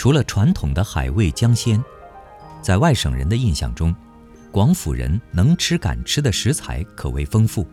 [0.00, 1.78] 除了传统的海味江鲜，
[2.62, 3.94] 在外省人的印象中，
[4.50, 7.68] 广府人能吃敢吃的食材可谓丰富，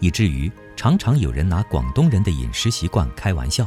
[0.00, 3.66] 以至于常常有人拿广东人的饮食习惯开玩笑：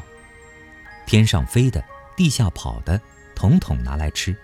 [1.08, 1.84] 天上飞的，
[2.16, 3.02] 地下跑的，
[3.34, 4.38] 统统拿来吃。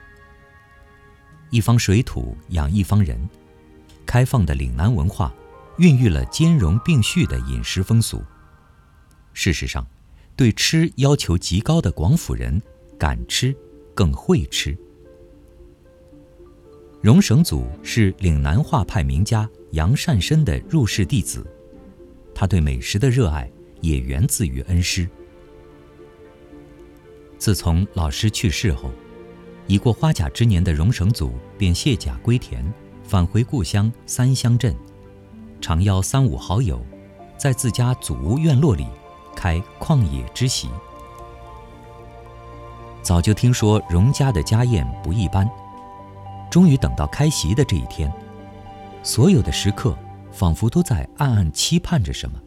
[1.52, 3.30] 一方水土养一方人，
[4.08, 5.32] 开放的岭南文化，
[5.78, 8.24] 孕育了兼容并蓄的饮食风俗。
[9.34, 9.86] 事实上，
[10.36, 12.60] 对吃要求极高的广府人。
[13.00, 13.56] 敢吃，
[13.96, 14.78] 更会吃。
[17.02, 21.48] 荣省祖是岭南画派名家杨善深的入室弟子，
[22.36, 23.50] 他对美食的热爱
[23.80, 25.08] 也源自于恩师。
[27.38, 28.92] 自从老师去世后，
[29.66, 32.62] 已过花甲之年的荣省祖便卸甲归田，
[33.06, 34.76] 返回故乡三乡镇，
[35.62, 36.86] 常邀三五好友，
[37.38, 38.86] 在自家祖屋院落里
[39.38, 40.68] 开旷野之席。
[43.02, 45.50] 早就听说荣家的家宴不一般，
[46.50, 48.12] 终于等到开席的这一天，
[49.02, 49.98] 所有的食客
[50.32, 52.40] 仿佛都在暗暗期盼着什么，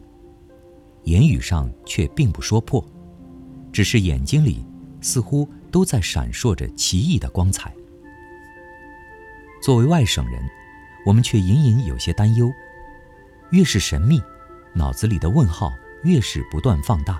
[1.03, 2.83] 言语上却并不说破，
[3.71, 4.65] 只是眼睛里
[5.01, 7.73] 似乎都在闪烁着奇异的光彩。
[9.61, 10.41] 作为外省人，
[11.05, 12.49] 我们却隐隐有些担忧，
[13.51, 14.21] 越是神秘，
[14.73, 15.73] 脑子里的问号
[16.03, 17.19] 越是不断放大，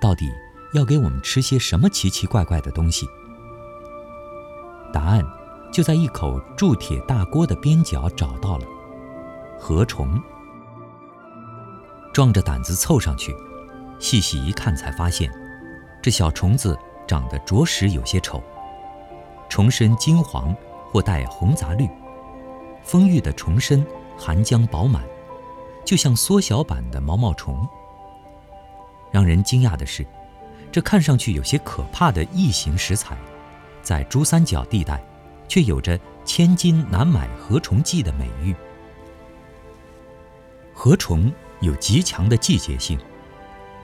[0.00, 0.30] 到底？
[0.72, 3.08] 要给我们吃些什么奇奇怪怪的东西？
[4.92, 5.24] 答案
[5.72, 8.66] 就在一口铸铁大锅的边角找到了。
[9.58, 10.20] 河虫。
[12.12, 13.34] 壮着胆子凑上去，
[13.98, 15.32] 细细一看，才发现
[16.02, 18.42] 这小虫子长得着实有些丑。
[19.48, 20.54] 虫身金黄
[20.90, 21.88] 或带红杂绿，
[22.82, 25.02] 丰腴的虫身含浆饱满，
[25.84, 27.66] 就像缩小版的毛毛虫。
[29.10, 30.06] 让人惊讶的是。
[30.70, 33.16] 这看上去有些可怕的异形食材，
[33.82, 35.02] 在珠三角地带，
[35.48, 38.54] 却有着“千金难买河虫记”的美誉。
[40.74, 42.98] 河虫有极强的季节性，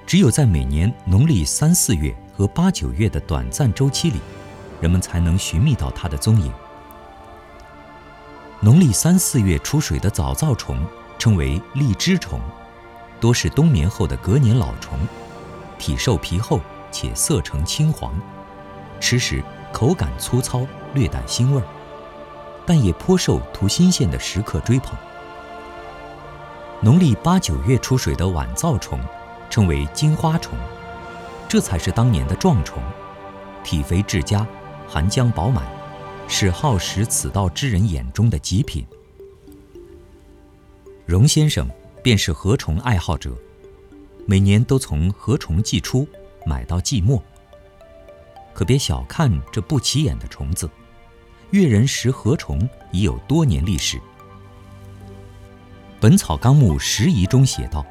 [0.07, 4.21] 只有在每年农历三四月和八九月的短暂周期里，
[4.81, 6.53] 人们才能寻觅到它的踪影。
[8.61, 10.87] 农历三四月出水的早造虫
[11.19, 12.39] 称为荔枝虫，
[13.21, 14.99] 多是冬眠后的隔年老虫，
[15.79, 16.61] 体瘦皮厚。
[16.95, 18.15] 且色呈青黄，
[19.01, 21.67] 吃时口感粗糙，略带腥味儿，
[22.65, 24.97] 但也颇受图新鲜的食客追捧。
[26.81, 29.01] 农历八九月出水的晚造虫，
[29.51, 30.57] 称为金花虫，
[31.49, 32.81] 这才是当年的壮虫，
[33.65, 34.47] 体肥质佳，
[34.87, 35.67] 含浆饱满，
[36.29, 38.87] 是好食此道之人眼中的极品。
[41.07, 41.69] 荣先生
[42.05, 43.33] 便是禾虫爱好者，
[44.27, 46.07] 每年都从禾虫季出。
[46.45, 47.21] 买到寂寞，
[48.53, 50.69] 可别小看这不起眼的虫子。
[51.51, 53.97] 越人食禾虫已有多年历史，
[56.01, 57.85] 《本草纲目拾遗》中写道：“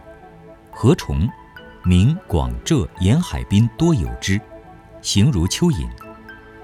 [0.71, 1.27] 禾虫，
[1.83, 4.39] 名广浙沿海滨多有之，
[5.01, 5.89] 形如蚯蚓。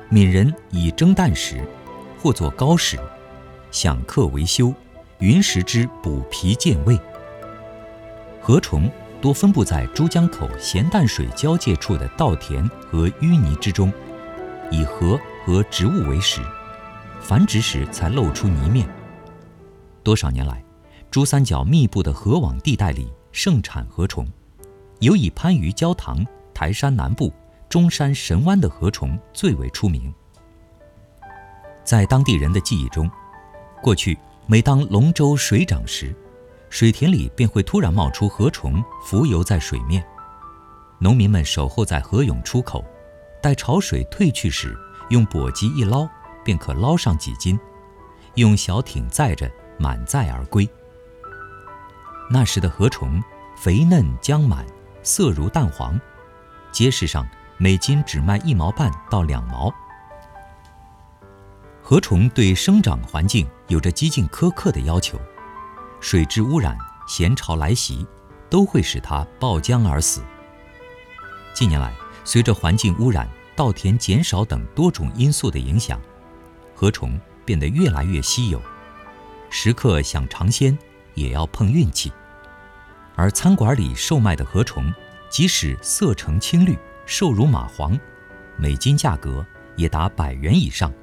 [0.10, 1.66] 闽人以蒸蛋食，
[2.22, 3.00] 或作糕食，
[3.72, 4.74] 享客为修，
[5.20, 7.00] 云食之补脾健胃。
[8.42, 8.90] 禾虫。”
[9.22, 13.92] 多分布在珠江口咸淡水交界处的稻田和淤泥之中，
[14.72, 16.42] 以禾和植物为食，
[17.20, 18.88] 繁殖时才露出泥面。
[20.04, 20.64] 多少年来，
[21.12, 24.26] 珠三角密布的河网地带里盛产河虫，
[25.00, 27.34] 尤以番禺焦塘、台山南部、
[27.68, 30.14] 中山神湾的河虫最为出名。
[31.84, 33.10] 在当地人的记忆中，
[33.82, 36.16] 过去每当龙舟水涨时，
[36.70, 40.06] 水田里便会突然冒出禾虫，浮游在水面。
[41.00, 42.86] 农民们守候在河涌出口，
[43.42, 44.78] 待潮水退去时，
[45.10, 46.08] 用簸箕一捞，
[46.44, 47.60] 便可捞上几斤，
[48.36, 49.50] 用小艇载着
[49.80, 50.68] 满载而归。
[52.30, 53.22] 那时的禾虫
[53.58, 54.66] 肥嫩浆满，
[55.02, 56.00] 色如蛋黄，
[56.72, 57.28] 街市上
[57.58, 59.74] 每斤只卖一毛半到两毛。
[61.82, 65.20] 禾虫对生长环境有着极尽苛刻的要求。
[66.02, 68.06] 水质污染、咸潮来袭，
[68.50, 70.22] 都会使它爆浆而死。
[71.54, 71.94] 近年来，
[72.24, 76.00] 随着环境污染、稻田减少等多种因素的影响，
[76.74, 78.62] 河虫变得越来越稀有。
[79.50, 80.78] 食客想尝鲜，
[81.16, 82.12] 也要碰运气。
[83.16, 84.94] 而餐馆里售卖的河虫，
[85.30, 88.00] 即使色呈青绿、瘦如蚂蟥，
[88.56, 89.46] 每斤价格
[89.76, 90.94] 也达百元以上，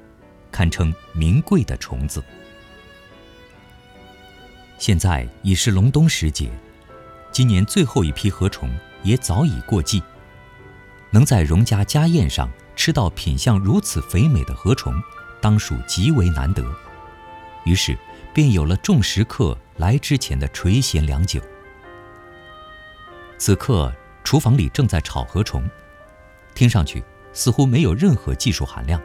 [0.51, 2.23] 堪称名贵的虫子。
[4.77, 6.49] 现在已是隆冬时节，
[7.31, 8.69] 今年最后一批禾虫
[9.03, 10.01] 也早已过季。
[11.09, 14.93] 能在荣家家宴上吃到品相如此肥美的河虫，
[15.41, 16.63] 当属极为难得。
[17.65, 17.97] 于是，
[18.33, 21.41] 便有了众食客来之前的垂涎良久。
[23.37, 23.91] 此刻，
[24.23, 25.67] 厨房里正在炒河虫，
[26.53, 27.03] 听上去
[27.33, 29.01] 似乎没有任何技术含量，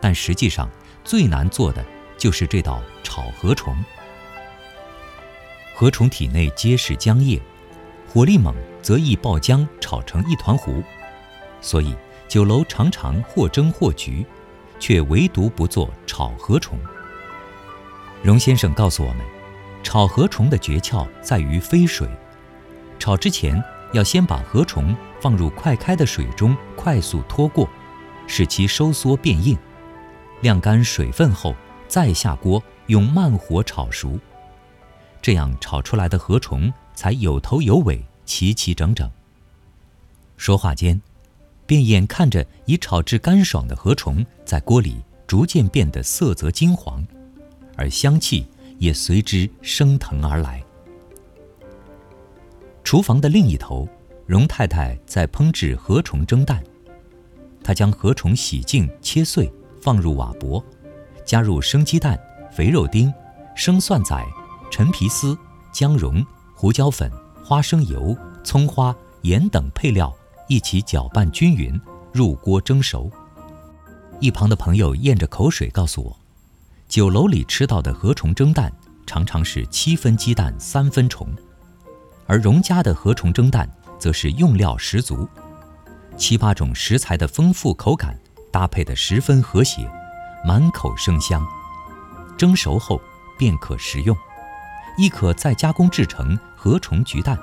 [0.00, 0.70] 但实际上
[1.04, 1.84] 最难做的
[2.16, 3.76] 就是这道炒河虫。
[5.80, 7.40] 河虫体内皆是浆液，
[8.06, 10.82] 火力猛则易爆浆，炒成一团糊，
[11.62, 11.96] 所以
[12.28, 14.22] 酒楼常常或蒸或焗，
[14.78, 16.78] 却唯独不做炒河虫。
[18.22, 19.24] 荣先生告诉我们，
[19.82, 22.06] 炒河虫的诀窍在于飞水。
[22.98, 23.58] 炒之前
[23.94, 27.66] 要先把河虫放入快开的水中，快速拖过，
[28.26, 29.56] 使其收缩变硬，
[30.42, 31.56] 晾干水分后
[31.88, 34.18] 再下锅用慢火炒熟，
[35.22, 39.10] 这样炒出来的河虫才有头有尾、齐齐整整。
[40.36, 41.00] 说话间，
[41.66, 44.96] 便眼看着已炒至干爽的河虫在锅里
[45.26, 47.06] 逐渐变得色泽金黄，
[47.76, 48.46] 而香气
[48.78, 50.62] 也随之升腾而来。
[52.82, 53.86] 厨房的另一头，
[54.26, 56.64] 荣太太在烹制河虫蒸蛋。
[57.62, 60.64] 她将河虫洗净切碎，放入瓦钵，
[61.24, 62.18] 加入生鸡蛋、
[62.50, 63.12] 肥肉丁、
[63.54, 64.26] 生蒜仔、
[64.70, 65.36] 陈皮丝、
[65.72, 66.24] 姜蓉、
[66.54, 67.10] 胡椒粉、
[67.44, 70.14] 花生油、葱花、盐等配料
[70.48, 71.78] 一起搅拌均匀，
[72.12, 73.10] 入锅蒸熟。
[74.20, 76.16] 一旁的朋友咽着口水告诉我，
[76.88, 78.72] 酒楼里吃到的河虫蒸蛋
[79.06, 81.28] 常常是七分鸡蛋三分虫。
[82.26, 83.68] 而荣家的河虫蒸蛋，
[83.98, 85.28] 则是用料十足，
[86.16, 88.16] 七八种食材的丰富口感
[88.52, 89.90] 搭配得十分和谐，
[90.46, 91.44] 满口生香。
[92.38, 93.00] 蒸熟后
[93.36, 94.16] 便可食用，
[94.96, 97.38] 亦可再加工制成河虫焗蛋。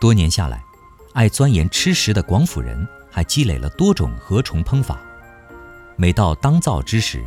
[0.00, 0.62] 多年下来，
[1.12, 4.98] 爱钻研吃食的广府人还积累了多种河虫烹法。
[5.96, 7.24] 每到当造之时，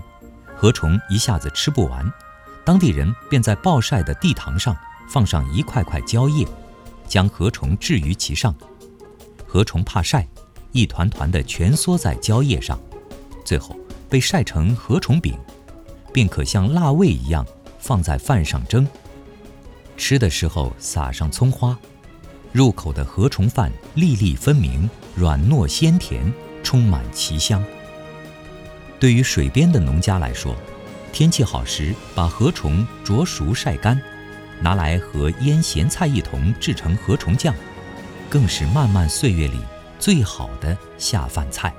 [0.56, 2.06] 河虫一下子吃不完，
[2.64, 4.76] 当地人便在暴晒的地堂上。
[5.08, 6.48] 放上一块块蕉叶，
[7.08, 8.52] 将河虫置于其上。
[9.46, 10.28] 河虫怕晒，
[10.72, 12.80] 一团团的蜷缩在蕉叶上，
[13.46, 13.78] 最后
[14.10, 15.38] 被晒成河虫饼，
[16.12, 17.46] 便可像腊味一样
[17.86, 18.88] 放在饭上蒸。
[19.96, 21.78] 吃的时候撒上葱花，
[22.52, 26.34] 入口的河虫饭粒粒分明，软糯鲜甜，
[26.64, 27.64] 充满奇香。
[29.00, 30.56] 对于水边的农家来说，
[31.14, 34.02] 天气好时把河虫灼熟晒干。
[34.60, 37.54] 拿来和腌咸菜一同制成河虫酱，
[38.30, 39.60] 更是漫漫岁月里
[40.00, 41.72] 最好的下饭菜。